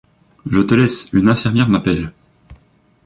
Je 0.49 0.61
te 0.61 0.73
laisse 0.73 1.13
une 1.13 1.29
infirmière 1.29 1.69
m’appelle. 1.69 2.11